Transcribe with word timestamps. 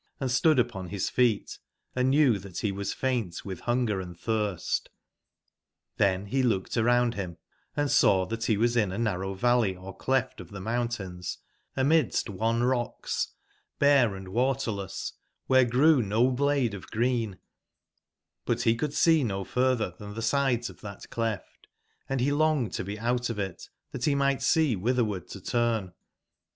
and 0.19 0.31
stood 0.31 0.57
upon 0.57 0.87
bis 0.87 1.11
feet, 1.11 1.59
and 1.95 2.09
knew 2.09 2.33
tbat 2.39 2.63
be 2.63 2.71
was 2.71 2.91
faint 2.91 3.33
fwitb 3.33 3.59
bungerand 3.59 4.19
tbirst.tTben 4.19 6.31
be 6.31 6.41
looked 6.41 6.75
around 6.75 7.15
bim, 7.15 7.37
and 7.77 7.91
saw 7.91 8.25
tbat 8.27 8.47
be 8.47 8.57
was 8.57 8.75
in 8.75 8.91
a 8.91 8.97
narrow 8.97 9.35
valley 9.35 9.75
or 9.75 9.95
clef 9.95 10.35
t 10.35 10.41
of 10.43 10.49
tbc 10.49 10.63
mountains 10.63 11.37
amidst 11.77 12.31
wan 12.31 12.63
rocks, 12.63 13.27
bare 13.77 14.15
and 14.15 14.29
waterless, 14.29 15.13
wbere 15.47 15.69
grew 15.69 16.01
no 16.01 16.31
blade 16.31 16.73
of 16.73 16.89
green; 16.89 17.37
but 18.43 18.63
be 18.63 18.73
could 18.73 18.95
see 18.95 19.23
no 19.23 19.43
furtber 19.45 19.95
tban 19.99 20.15
tbe 20.15 20.23
sides 20.23 20.67
of 20.67 20.79
tbat 20.81 21.07
cleft, 21.11 21.67
and 22.09 22.17
belonged 22.21 22.73
to 22.73 22.83
be 22.83 22.97
out 22.97 23.29
of 23.29 23.37
it 23.37 23.69
tbat 23.93 24.05
be 24.05 24.15
migbt 24.15 24.41
see 24.41 24.75
wbitberward 24.75 25.27
to 25.29 25.39
turn. 25.39 25.93